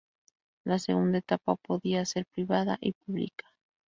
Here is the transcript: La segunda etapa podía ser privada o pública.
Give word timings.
La 0.65 0.79
segunda 0.79 1.19
etapa 1.19 1.57
podía 1.57 2.03
ser 2.05 2.25
privada 2.25 2.79
o 2.81 2.91
pública. 3.05 3.45